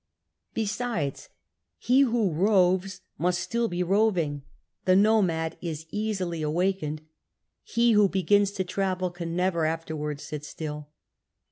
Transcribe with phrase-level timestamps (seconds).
[0.55, 1.29] Besides,
[1.77, 4.41] he who roves must still be roving;
[4.85, 7.01] the nomad is easily awakened;
[7.75, 10.89] ho who begins to travel can never afterwards sit still.